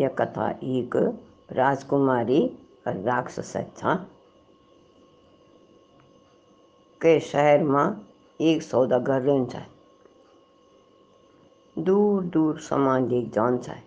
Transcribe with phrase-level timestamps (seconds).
[0.00, 0.96] यह कथा एक
[1.52, 2.56] राजकुमारी
[2.88, 3.94] राक्षस था
[7.00, 8.06] के शहर में
[8.40, 9.66] एक सौदागर रहन है
[11.78, 13.82] दूर दूर सामान लेके जान है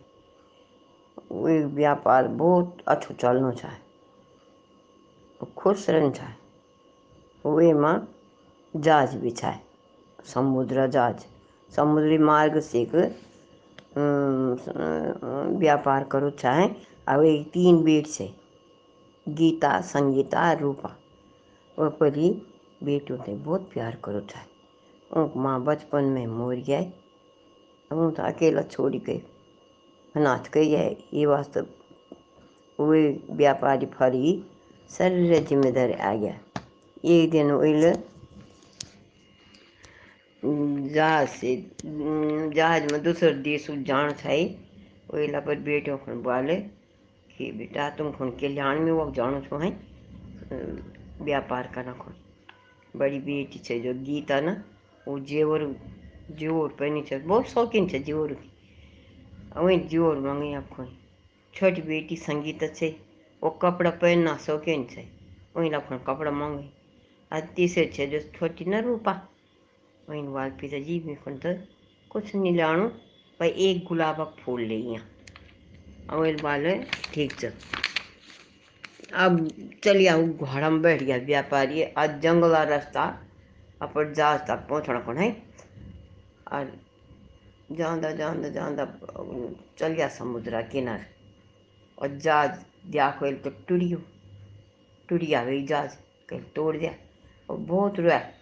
[1.32, 3.88] वो व्यापार बहुत अच्छो चलनो है
[5.58, 6.38] खुश रहन है
[7.46, 8.08] वे में
[8.76, 9.62] जहाज़ भी है
[10.26, 11.26] समुद्र जहाज़।
[11.76, 12.86] समुद्री मार्ग से
[15.60, 16.66] व्यापार करो चाहे
[17.30, 18.30] एक तीन बेट से
[19.26, 20.96] गीता, संगीता, रूपा.
[21.78, 22.30] और परी
[22.84, 24.46] बेटियों से बहुत प्यार करो चाहे
[25.12, 26.80] उनक माँ बचपन में मोर गया
[27.92, 29.22] उन तो अकेला छोड़ गए.
[30.16, 31.62] अनाथ गई है, ये वास्ते
[32.80, 33.02] वे
[33.32, 34.44] व्यापारी फरी
[34.90, 36.34] सारी ज़िम्मेदारी आ गया.
[37.06, 37.74] एक दिन वही
[40.98, 41.56] जहाज़ से
[42.56, 44.44] जहाज़ में दूसरे देश जान छाई
[45.14, 46.56] ओइला पर बेटियों खन बोले
[47.32, 49.70] कि, बेटा, तुम खुन कल्याण में वो जानो छो है।
[51.22, 52.14] व्यापार करना खुन।
[52.96, 54.54] बड़ी बेटी छे जो गीता ना,
[55.08, 55.66] वो जेवर
[56.32, 58.52] जेवर पहनी छे बहुत शौकीन छे जेवर की।
[59.58, 60.88] वही जेवर मांगे आप खुन।
[61.56, 62.90] छोटी बेटी संगीत छे,
[63.44, 65.06] वो कपड़ा पहनना शौकीन छे।
[65.58, 66.70] वही लखन कपड़ा मांगे।
[67.34, 69.14] आज तीसरे छे जो छोटी ना रूपा
[70.10, 71.54] वही वाल पिताजी में खुन तो
[72.10, 72.88] कुछ नहीं लाणो,
[73.40, 74.98] भाई एक गुलाब का फूल ले
[76.10, 76.76] और वाले
[77.14, 77.54] ठीक चल।
[79.14, 79.48] अब
[79.84, 83.04] चलिए आओ घोड़ा में बैठ गया व्यापारी, आज जंगला रास्ता,
[83.82, 85.32] अपन जहाज़ तक पहुँचना कौन है?
[86.52, 86.72] और
[87.72, 88.86] जांदा जांदा जांदा,
[89.78, 91.06] चल गया समुद्र किनारे।
[92.02, 94.02] और जहाज़ देखो तो टूरियो
[95.10, 95.96] टूरिया गई जहाज़,
[96.30, 96.96] कहीं तोड़ दिया।
[97.50, 98.37] और बहुत रोया।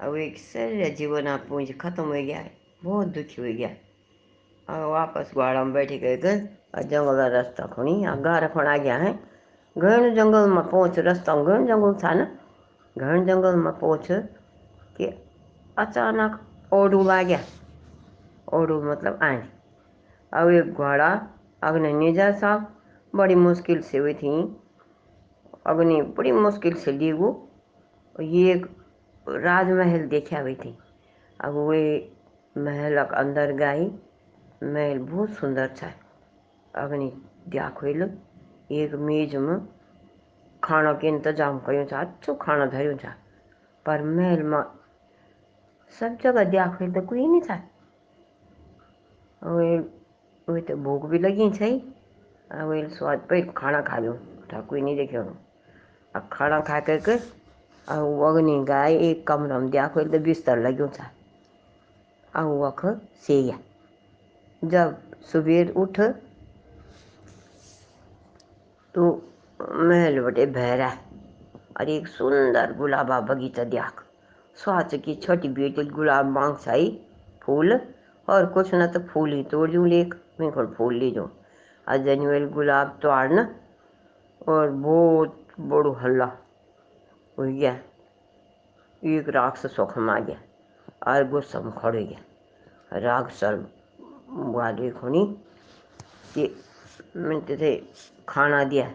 [0.00, 2.50] अब एक सारे जीवन आप मुझे ख़त्म हो गया है,
[2.84, 3.68] बहुत दुखी हो गया
[4.68, 6.38] और वापस घोड़ा में बैठ गए गए
[6.74, 9.12] और जंगल रास्ता खुणी गार खण आ गया है।
[9.76, 12.24] घण जंगल में पहुँच, रास्ता घण जंगल था ना?
[12.96, 14.06] घण जंगल में पहुँच
[14.96, 15.12] कि
[15.78, 16.40] अचानक
[16.72, 17.40] ओडूल आ गया।
[18.52, 19.42] ओडूल मतलब आए
[20.32, 21.10] अब एक घोड़ा
[21.62, 22.66] अग्नि निजा साहब,
[23.14, 24.40] बड़ी मुश्किल से हुई थी।
[25.66, 27.36] अग्नि बड़ी मुश्किल से ली वो।
[28.16, 28.66] ये एक
[29.36, 30.76] राजमहल देखा हुई थी।
[31.40, 31.82] अब वे
[32.56, 33.86] महलक अंदर गई,
[34.64, 35.92] महल बहुत सुंदर था
[36.74, 37.12] अग्नि
[37.48, 38.02] देखल
[38.72, 39.58] एक मेज में
[40.62, 43.14] खाना के इंतज़ाम करूँ था अच्छो खाना धरूँ था
[43.86, 44.62] पर महल में
[46.00, 47.56] सब जगह देख तो कोई नहीं था
[49.42, 49.78] वे
[50.48, 51.70] वे तो भूख भी लगी छे
[52.50, 54.14] वे स्वाद पे खाना खा लो
[54.52, 57.16] था कोई नहीं देखे अब खाना खा करके
[57.90, 60.58] अग्नि गाय एक कमरा में देखो तो बिस्तर
[62.32, 62.84] और वख
[63.26, 63.38] से
[64.62, 64.96] जब
[65.32, 66.00] सुबेर उठ
[68.94, 69.10] तो
[69.60, 70.90] महल बटे बहरा
[71.80, 74.00] और एक सुंदर गुलाबा बगीचा देख
[74.56, 76.88] सोच की छोटी बेटी गुलाब मांग छाई
[77.42, 77.78] फूल
[78.28, 81.30] और कुछ न तो फूल ही तोड़ दूँ लेक मैं खुद फूल ले जाऊँ
[81.86, 83.48] और जनुअल गुलाब तोड़ना
[84.48, 86.30] और बहुत बड़ो हल्ला
[90.20, 90.38] गया
[91.06, 93.64] और गुस्सा में खड़े गया। राक्षस
[95.00, 95.24] खुनी
[96.34, 96.42] कि
[97.16, 97.74] मैंने थे
[98.28, 98.90] खाना दिया,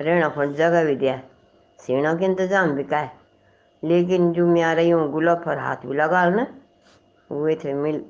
[0.00, 1.20] रहना खुन जगह भी दिया।
[1.78, 3.16] सेना के इंतज़ाम भी का है
[3.82, 6.46] लेकिन जो मैं आ रही हूँ, गुलाब पर हाथ भी लगा ना,
[7.30, 8.04] वे थे मिल,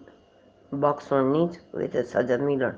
[0.72, 2.74] बक्सों नीच, वे थे सजा मिलन।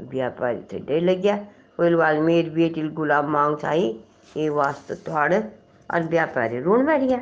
[0.00, 1.36] व्यापारी थे डे लग गया।
[1.80, 4.02] वही वाल मेरी बेटी गुलाब मांग चाहिए,
[4.36, 5.40] ये वास्ते थोड़े
[5.92, 7.18] और व्यापारी ऋण बैठ गया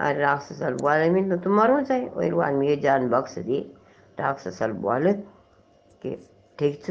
[0.00, 3.60] और राक्षस बोले मिल तो तुम मरो चाहिए वही वाल मेरी जान बक्स दी।
[4.18, 6.16] राक्षस बोले कि,
[6.58, 6.90] ठीक छ?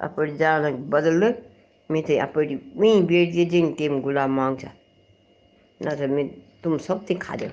[0.00, 1.34] अपन जान बदल
[1.90, 4.68] मैं थे अपन वहीं बेच दिए जिन टीम गुलाब मांग छ
[5.80, 6.28] न तो मैं
[6.64, 7.46] तुम सब खा दो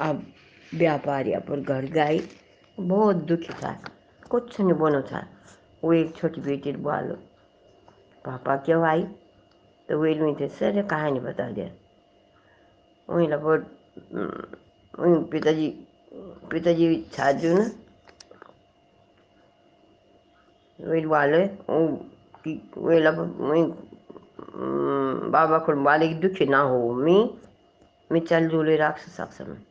[0.00, 0.26] अब
[0.72, 2.20] व्यापारी अपन घर गई
[2.78, 3.72] बहुत दुखी था।
[4.30, 5.20] कुछ नहीं बनो था।
[5.82, 7.14] वो एक छोटी बेटी बोलो,
[8.24, 9.02] पापा क्यों आई?
[9.88, 11.68] तो वे में थे, सारे कहानी बता दिया।
[13.08, 13.66] वहीं लगभग
[14.94, 15.68] वहीं पिताजी
[16.50, 17.64] पिताजी छाजू ना,
[20.78, 21.44] वही वाले
[22.78, 23.64] वे लगभग वहीं
[25.30, 27.28] बाबा को वाले की दुखी ना हो, मैं
[28.10, 29.62] मैं चल जुले राक्षस अक्सर में।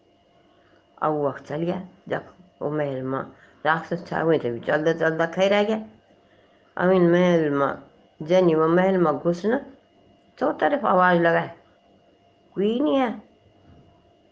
[0.98, 2.26] अब वो वक्त चल गया, जब
[2.62, 3.20] वो महल में
[3.66, 5.82] राक्षस छा हुए थे चलते चलते खै रह गया।
[6.78, 9.60] अब इन महल में जनी वो महल में घुसना
[10.38, 11.52] चौ तरफ़ आवाज़ लगाए
[12.56, 13.10] कोई नहीं है।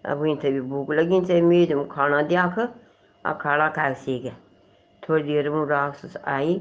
[0.06, 4.36] अब थे भी भूख लगी थे में खाना दिया और खाना खा सी गया।
[5.04, 6.54] थोड़ी देर में राक्षस आई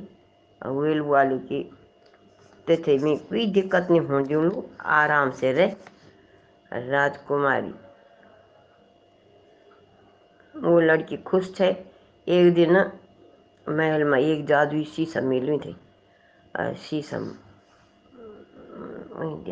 [0.63, 1.63] वेल वाली की
[2.67, 5.77] तेथे में कोई दिक्कत नहीं होने दूँ आराम से रह।
[6.73, 7.75] राजकुमारी,
[10.55, 11.69] वो लड़की खुश थे।
[12.27, 12.77] एक दिन
[13.67, 15.77] महल में एक जादुई शीशम मिली थी।
[16.81, 17.31] शीशम
[19.15, 19.43] हम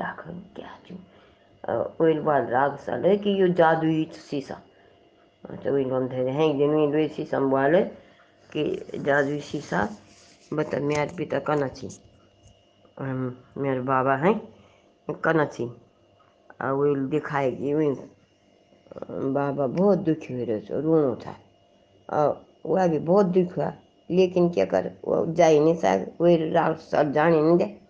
[6.08, 7.82] थे हैं दिन में वाले
[8.52, 8.62] कि
[8.98, 9.88] जादुई शीशा।
[10.52, 11.88] बता मेरे पिता का नची
[13.00, 14.34] मेरे बाबा हैं
[15.08, 15.64] का नची
[16.60, 17.90] और वो दिखाएगी वही
[19.32, 21.34] बाबा बहुत दुखी हुए रहे रोनो था।
[22.08, 23.72] और वह बहुत दुख हुआ,
[24.10, 27.81] लेकिन क्या कर, वो जा ही नहीं सक वही राग सब जाने नहीं दे।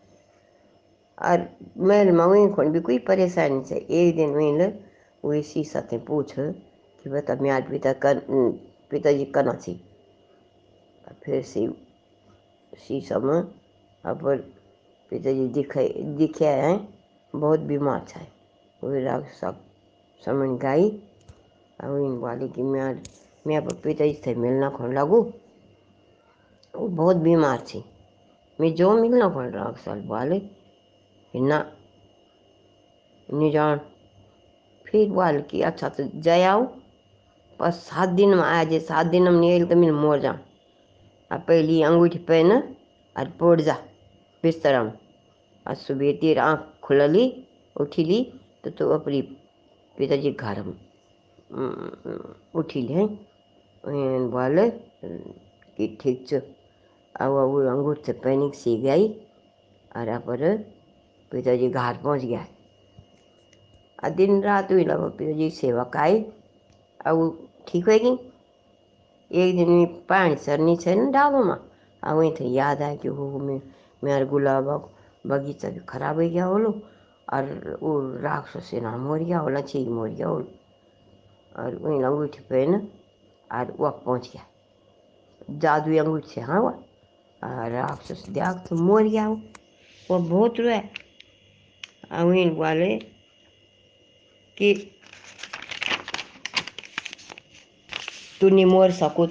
[1.22, 1.48] और
[1.78, 4.72] में वहीं खोन भी कोई परेशानी से। एक दिन वहीं ल
[5.24, 8.22] वही शीशा थे पूछ कि बता मेरे पिता कर
[8.90, 9.74] पिताजी करना थी।
[11.24, 11.66] फिर से
[12.78, 13.42] शीशा में
[14.04, 14.20] अब
[15.10, 15.88] पिताजी दिखे
[16.18, 16.76] दिखे हैं,
[17.34, 18.20] बहुत बीमार था।
[18.82, 19.60] वही राग सब
[20.22, 20.88] समझ गई
[21.78, 23.02] और इन वाली की मैं
[23.46, 25.20] मैं अब पिताजी से मिलना खोन लगू?
[26.74, 27.84] वो बहुत बीमार थी।
[28.58, 30.38] मैं जो मिलना खोन राग साल वाले
[31.34, 31.58] ना
[33.28, 33.80] नहीं जान,
[34.86, 36.62] फिर वाल की अच्छा तो जय आओ।
[37.60, 40.38] बस सात दिन में आ जाए सात दिन में नहीं तो मैं मोर जाऊँ
[41.30, 42.52] अब पहली अंगूठी पहन,
[43.16, 43.76] और पोड़ जा,
[44.44, 44.92] बिस्तर में।
[45.66, 47.24] और सुबह तेर आँख खुलली,
[47.76, 48.22] उठी ली
[48.64, 49.20] तो तू तो अपनी
[49.96, 50.74] पिताजी घर में
[52.54, 53.04] उठी ले
[54.28, 56.34] बोले कि ठीक छ।
[57.14, 59.08] वो अंगूठ से पहनी सी गई,
[59.96, 60.42] और पर
[61.32, 62.46] पिताजी घर पहुँच गया।
[63.98, 66.20] और दिन रात हुई लगभग पिताजी सेवा आए
[67.00, 68.16] अब ठीक हो गई
[69.30, 71.54] एक दिन में पानी सरनी ना डाबो में,
[72.02, 73.60] अब वहीं थे याद आया कि वो मैं,
[74.02, 74.66] मेरा गुलाब
[75.26, 76.70] बगीचा भी खराब हो गया बोलो
[77.28, 80.52] और वो राक्षस से ना मोर गया बोला छी मोर गया बोलो
[81.52, 82.74] और वहीं अंगूठी पहन,
[83.50, 84.44] और वह पहुँच गया।
[85.58, 86.74] जादू अंगूठी से हाँ वह
[87.68, 90.82] राक्षस देख तो मोर गया वो। बहुत रोया
[92.12, 92.96] वहीं वाले
[94.56, 94.72] कि
[98.40, 99.24] तू नहीं मोर सको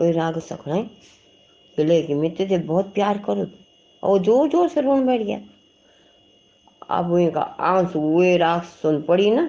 [0.00, 0.82] राग सकना है
[1.78, 3.46] बोले कि मैं तुझे बहुत प्यार करो
[4.02, 5.38] और ज़ोर ज़ोर से रोन बैठ गया।
[6.90, 9.44] अब वहीं का आँसू हुए राग सुन पड़ी ना,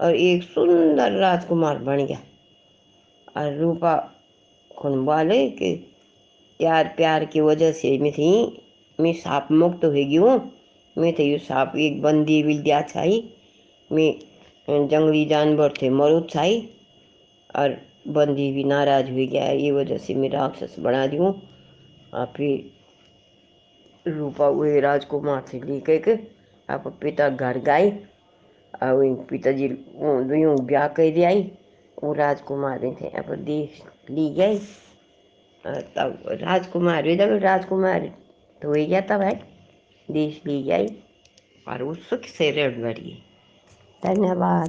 [0.00, 2.18] और एक सुंदर राजकुमार बन गया।
[3.36, 3.94] और रूपा
[4.70, 5.74] खुन वाले कि
[6.60, 8.30] प्यार प्यार की वजह से मैं थी
[8.98, 10.36] मैं साप मुक्त हो गई हूँ।
[10.96, 13.22] मैं थे ये साप एक बंदी विद्या छाई,
[13.90, 16.60] मैं जंगली जानवर थे मरुद छाई,
[17.54, 17.76] और
[18.08, 21.32] बंदी भी नाराज़ हो गया। ये वजह से मैं राक्षस बना हूँ
[22.14, 22.72] और फिर
[24.06, 26.16] रूपा हुए राजकुमार से लेके के
[26.68, 27.90] आप पिता घर गई
[28.82, 31.30] और पिताजी दुयों ब्याह कर दिया
[31.98, 34.58] वो राजकुमार थे आप देश ली गई
[35.64, 37.04] तब राजकुमार
[37.40, 38.06] राजकुमार
[38.62, 39.34] तो हो गया तब है
[40.10, 40.96] देश ली जाए
[41.68, 43.22] और उत्सुक से रेड भरिए।
[44.04, 44.62] धन्यवाद।